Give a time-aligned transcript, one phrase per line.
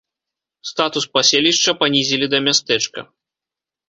[0.69, 2.99] Статус паселішча панізілі да мястэчка.